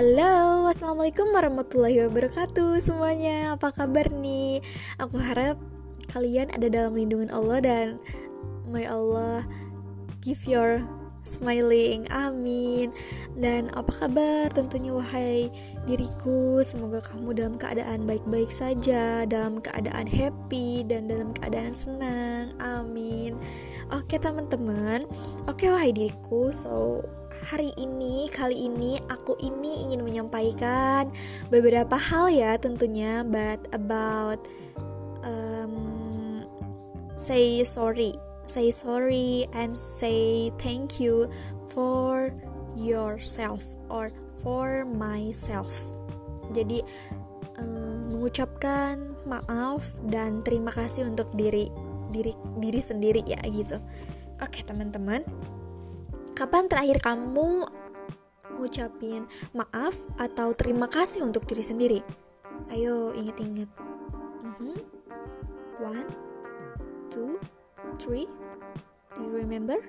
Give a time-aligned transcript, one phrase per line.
[0.00, 3.52] Halo, assalamualaikum warahmatullahi wabarakatuh semuanya.
[3.52, 4.64] Apa kabar nih?
[4.96, 5.60] Aku harap
[6.08, 7.86] kalian ada dalam lindungan Allah dan
[8.64, 9.44] may Allah
[10.24, 10.80] give your
[11.28, 12.08] smiling.
[12.08, 12.96] Amin.
[13.36, 14.48] Dan apa kabar?
[14.48, 15.52] Tentunya wahai
[15.84, 22.56] diriku, semoga kamu dalam keadaan baik-baik saja, dalam keadaan happy dan dalam keadaan senang.
[22.56, 23.36] Amin.
[23.92, 25.04] Oke, teman-teman.
[25.44, 26.48] Oke, wahai diriku.
[26.56, 27.04] So,
[27.46, 31.08] hari ini, kali ini aku ini ingin menyampaikan
[31.48, 34.44] beberapa hal ya tentunya, but about
[35.24, 36.44] um,
[37.16, 38.12] say sorry,
[38.44, 41.28] say sorry and say thank you
[41.72, 42.34] for
[42.76, 44.12] yourself or
[44.44, 45.72] for myself.
[46.50, 46.82] Jadi
[47.56, 51.70] um, mengucapkan maaf dan terima kasih untuk diri
[52.10, 53.78] diri diri sendiri ya gitu.
[54.42, 55.22] Oke teman-teman.
[56.40, 57.68] Kapan terakhir kamu
[58.56, 62.00] ngucapin maaf atau terima kasih untuk diri sendiri?
[62.72, 63.68] Ayo inget-inget.
[64.48, 64.80] Mm-hmm.
[65.84, 66.08] One,
[67.12, 67.36] two,
[68.00, 68.24] three.
[69.12, 69.76] Do you remember?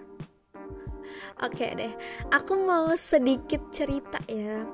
[1.39, 1.93] Oke okay deh,
[2.35, 4.67] aku mau sedikit cerita ya.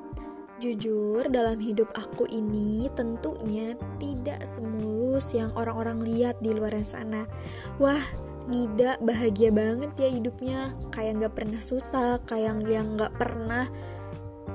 [0.58, 7.30] Jujur, dalam hidup aku ini tentunya tidak semulus yang orang-orang lihat di luar sana.
[7.78, 8.02] Wah,
[8.48, 10.72] Nida bahagia banget ya hidupnya.
[10.90, 13.68] Kayak nggak pernah susah kayak yang nggak pernah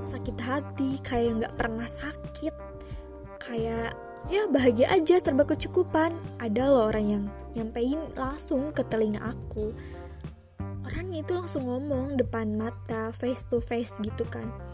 [0.03, 2.55] sakit hati kayak nggak pernah sakit.
[3.37, 3.93] Kayak
[4.33, 6.17] ya bahagia aja serba kecukupan.
[6.41, 9.77] Ada loh orang yang nyampein langsung ke telinga aku.
[10.89, 14.72] Orangnya itu langsung ngomong depan mata face to face gitu kan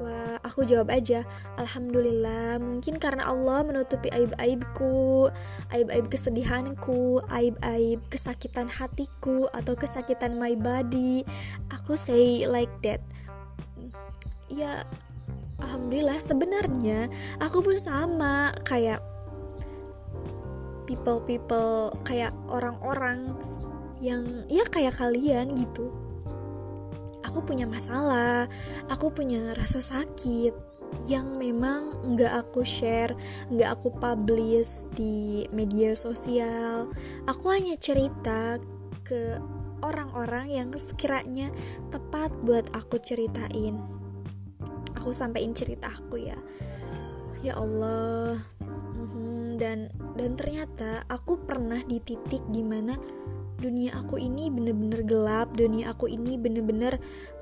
[0.00, 1.28] Wah, aku jawab aja,
[1.60, 5.28] Alhamdulillah, mungkin karena Allah menutupi aib-aibku,
[5.68, 11.20] aib-aib kesedihanku, aib-aib kesakitan hatiku, atau kesakitan my body.
[11.68, 13.04] Aku say like that.
[14.48, 14.88] Ya,
[15.60, 19.04] Alhamdulillah, sebenarnya aku pun sama, kayak
[20.88, 23.36] people-people, kayak orang-orang
[24.00, 25.92] yang ya kayak kalian gitu
[27.30, 28.50] aku punya masalah,
[28.90, 30.50] aku punya rasa sakit
[31.06, 33.14] yang memang nggak aku share,
[33.46, 36.90] nggak aku publish di media sosial.
[37.30, 38.58] Aku hanya cerita
[39.06, 39.38] ke
[39.86, 41.54] orang-orang yang sekiranya
[41.94, 43.78] tepat buat aku ceritain.
[44.98, 46.36] Aku sampaikan cerita aku ya.
[47.46, 48.42] Ya Allah.
[48.92, 52.98] Mhm, dan dan ternyata aku pernah di titik di mana
[53.60, 56.96] dunia aku ini bener-bener gelap dunia aku ini bener-bener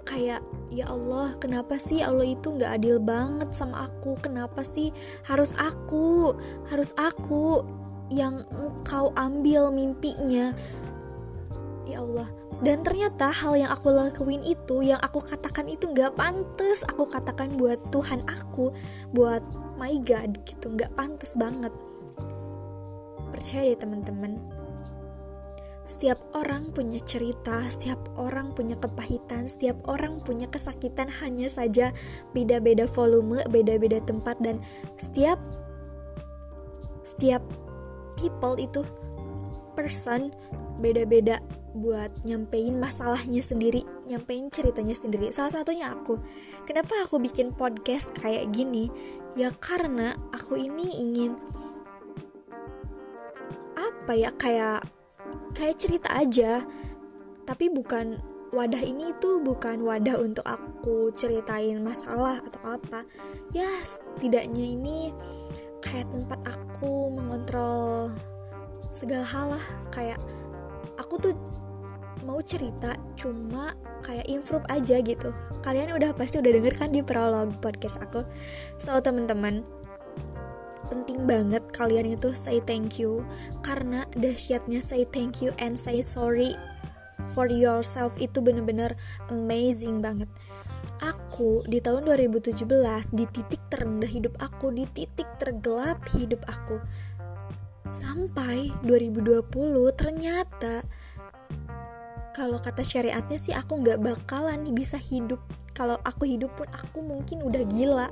[0.09, 0.41] kayak
[0.73, 4.17] ya Allah kenapa sih Allah itu nggak adil banget sama aku?
[4.25, 4.89] Kenapa sih
[5.29, 6.33] harus aku
[6.73, 7.61] harus aku
[8.09, 10.57] yang engkau ambil mimpinya?
[11.85, 12.29] Ya Allah.
[12.59, 16.83] Dan ternyata hal yang aku lakuin itu yang aku katakan itu nggak pantas.
[16.89, 18.75] Aku katakan buat Tuhan aku
[19.15, 19.45] buat
[19.77, 21.71] my God gitu nggak pantas banget.
[23.29, 24.58] Percaya deh teman-teman
[25.89, 31.97] setiap orang punya cerita, setiap orang punya kepahitan, setiap orang punya kesakitan hanya saja
[32.37, 34.61] beda-beda volume, beda-beda tempat dan
[35.01, 35.41] setiap
[37.01, 37.41] setiap
[38.21, 38.85] people itu
[39.73, 40.29] person
[40.77, 41.41] beda-beda
[41.73, 45.33] buat nyampein masalahnya sendiri, nyampein ceritanya sendiri.
[45.33, 46.21] Salah satunya aku.
[46.69, 48.93] Kenapa aku bikin podcast kayak gini?
[49.41, 51.33] Ya karena aku ini ingin
[53.79, 54.98] apa ya kayak
[55.55, 56.65] kayak cerita aja.
[57.49, 58.21] Tapi bukan
[58.53, 63.05] wadah ini tuh bukan wadah untuk aku ceritain masalah atau apa.
[63.53, 65.13] Ya setidaknya ini
[65.85, 68.13] kayak tempat aku mengontrol
[68.93, 69.65] segala hal lah.
[69.93, 70.21] Kayak
[71.01, 71.35] aku tuh
[72.27, 73.73] mau cerita cuma
[74.03, 75.31] kayak improve aja gitu.
[75.63, 78.25] Kalian udah pasti udah denger kan di prolog podcast aku.
[78.77, 79.65] So teman-teman
[80.89, 83.23] penting banget kalian itu say thank you.
[83.61, 86.57] Karena dahsyatnya say thank you and say sorry
[87.37, 88.97] for yourself itu bener-bener
[89.29, 90.27] amazing banget.
[90.99, 92.67] Aku di tahun 2017
[93.15, 96.83] di titik terendah hidup aku di titik tergelap hidup aku.
[97.89, 99.47] Sampai 2020
[99.95, 100.85] ternyata
[102.39, 105.43] kalau kata syariatnya sih aku nggak bakalan bisa hidup.
[105.75, 108.09] Kalau aku hidup pun aku mungkin udah gila.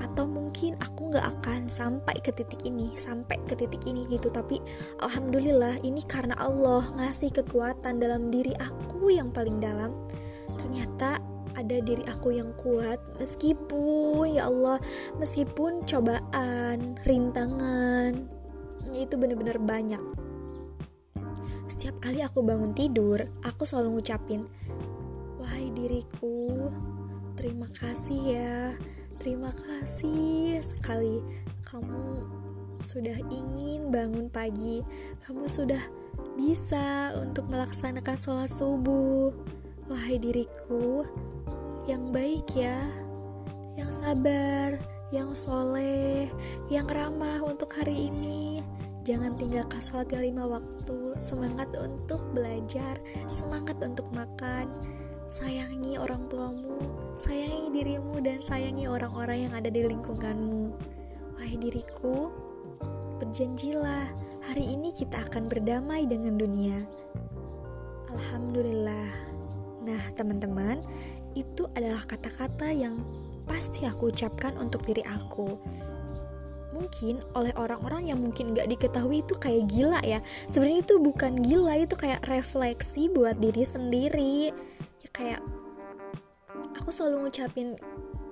[0.00, 4.32] Atau mungkin aku nggak akan sampai ke titik ini sampai ke titik ini gitu.
[4.32, 4.56] Tapi
[5.04, 9.92] alhamdulillah ini karena Allah ngasih kekuatan dalam diri aku yang paling dalam.
[10.56, 11.20] Ternyata
[11.52, 12.96] ada diri aku yang kuat.
[13.20, 14.80] Meskipun ya Allah
[15.20, 18.16] meskipun cobaan rintangan
[18.96, 20.27] itu bener-bener banyak
[21.68, 24.48] setiap kali aku bangun tidur aku selalu ngucapin
[25.38, 26.72] wahai diriku
[27.38, 28.74] Terima kasih ya.
[29.22, 31.22] Terima kasih sekali
[31.62, 32.26] kamu
[32.82, 34.82] sudah ingin bangun pagi.
[35.22, 35.78] Kamu sudah
[36.34, 39.30] bisa untuk melaksanakan sholat subuh.
[39.86, 41.06] Wahai diriku
[41.86, 42.82] yang baik ya,
[43.78, 44.82] yang sabar,
[45.14, 46.26] yang soleh,
[46.66, 48.66] yang ramah untuk hari ini.
[49.08, 51.16] Jangan tinggalkan sholat yang lima waktu.
[51.16, 54.68] Semangat untuk belajar, semangat untuk makan.
[55.32, 56.76] Sayangi orang tuamu,
[57.16, 60.76] sayangi dirimu, dan sayangi orang-orang yang ada di lingkunganmu.
[61.40, 62.28] Wahai diriku,
[63.16, 64.12] berjanjilah
[64.44, 66.76] hari ini kita akan berdamai dengan dunia.
[68.12, 69.08] Alhamdulillah.
[69.88, 70.84] Nah, teman-teman,
[71.32, 73.00] itu adalah kata-kata yang
[73.48, 75.56] pasti aku ucapkan untuk diri aku
[76.70, 80.20] mungkin oleh orang-orang yang mungkin gak diketahui itu kayak gila ya.
[80.52, 84.52] Sebenarnya itu bukan gila itu kayak refleksi buat diri sendiri.
[85.04, 85.40] Ya kayak
[86.78, 87.76] aku selalu ngucapin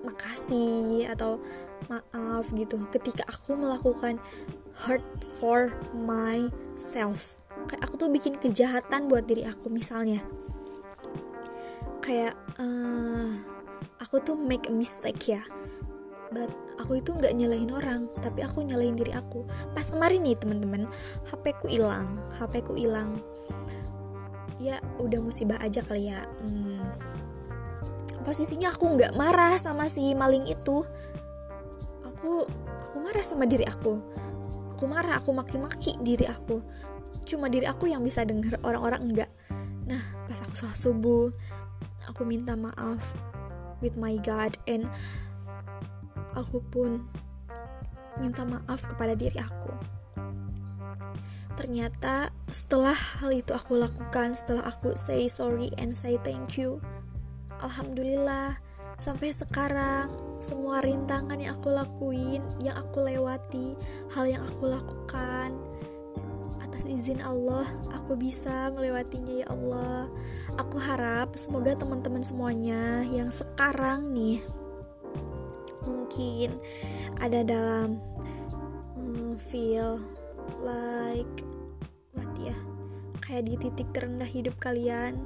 [0.07, 1.43] makasih atau
[1.91, 4.23] maaf gitu ketika aku melakukan
[4.87, 5.05] hurt
[5.41, 7.37] for myself.
[7.67, 10.23] Kayak aku tuh bikin kejahatan buat diri aku misalnya.
[12.05, 13.35] Kayak uh,
[13.99, 15.43] aku tuh make a mistake ya.
[16.31, 19.43] But aku itu nggak nyalahin orang tapi aku nyalahin diri aku.
[19.75, 20.87] Pas kemarin nih teman-teman
[21.27, 22.07] HP ku hilang
[22.39, 23.19] HP ku hilang.
[24.63, 26.23] Ya udah musibah aja kali ya.
[26.47, 26.87] Hmm,
[28.23, 30.87] posisinya aku nggak marah sama si maling itu.
[32.07, 33.99] Aku aku marah sama diri aku.
[34.79, 36.63] Aku marah aku maki-maki diri aku.
[37.27, 39.31] Cuma diri aku yang bisa denger orang-orang enggak
[39.87, 41.31] nah pas aku sholat subuh
[42.11, 43.15] aku minta maaf
[43.79, 44.91] with my God and
[46.37, 47.09] aku pun
[48.21, 49.73] minta maaf kepada diri aku.
[51.57, 56.85] Ternyata setelah hal itu aku lakukan, setelah aku say sorry and say thank you,
[57.65, 58.61] alhamdulillah
[59.01, 63.73] sampai sekarang semua rintangan yang aku lakuin, yang aku lewati,
[64.13, 65.57] hal yang aku lakukan
[66.61, 70.13] atas izin Allah, aku bisa melewatinya ya Allah.
[70.61, 74.45] Aku harap semoga teman-teman semuanya yang sekarang nih
[75.87, 76.59] mungkin
[77.23, 78.03] ada dalam
[78.99, 80.03] um, feel
[80.61, 81.47] like
[82.13, 82.55] what ya
[83.23, 85.23] kayak di titik terendah hidup kalian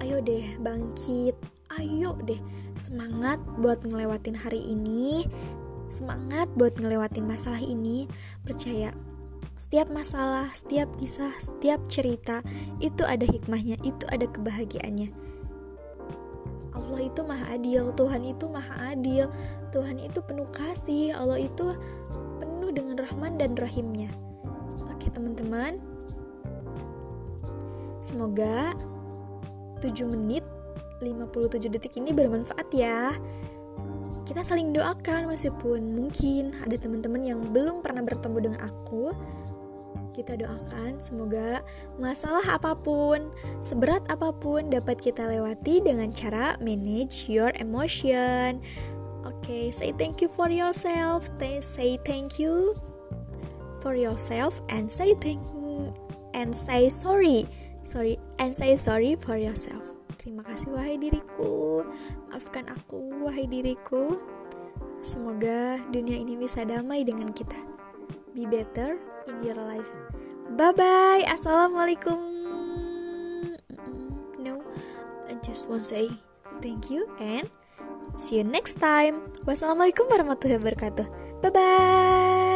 [0.00, 1.36] ayo deh bangkit
[1.78, 2.38] ayo deh
[2.74, 5.26] semangat buat ngelewatin hari ini
[5.86, 8.10] semangat buat ngelewatin masalah ini
[8.42, 8.90] percaya
[9.54, 12.42] setiap masalah, setiap kisah, setiap cerita
[12.82, 15.23] itu ada hikmahnya, itu ada kebahagiaannya.
[16.84, 19.32] Allah itu maha adil, Tuhan itu maha adil,
[19.72, 21.72] Tuhan itu penuh kasih, Allah itu
[22.38, 24.12] penuh dengan rahman dan rahimnya.
[24.92, 25.80] Oke teman-teman,
[28.04, 28.76] semoga
[29.80, 30.44] 7 menit
[31.00, 33.16] 57 detik ini bermanfaat ya.
[34.24, 39.12] Kita saling doakan meskipun mungkin ada teman-teman yang belum pernah bertemu dengan aku,
[40.14, 41.66] kita doakan semoga
[41.98, 48.62] masalah apa pun, seberat apa pun dapat kita lewati dengan cara manage your emotion.
[49.26, 51.26] Oke, okay, say thank you for yourself.
[51.60, 52.78] Say thank you
[53.82, 55.42] for yourself and say thank
[56.34, 57.46] and say sorry.
[57.84, 59.84] Sorry and say sorry for yourself.
[60.18, 61.84] Terima kasih wahai diriku.
[62.32, 64.18] Maafkan aku wahai diriku.
[65.04, 67.60] Semoga dunia ini bisa damai dengan kita.
[68.32, 68.98] Be better
[69.28, 70.03] in your life.
[70.52, 71.24] Bye bye.
[71.24, 72.18] Assalamualaikum.
[74.44, 74.60] No,
[75.24, 76.04] I just want to say
[76.60, 77.48] thank you and
[78.12, 79.24] see you next time.
[79.48, 81.06] Wassalamualaikum warahmatullahi wabarakatuh.
[81.40, 82.53] Bye bye.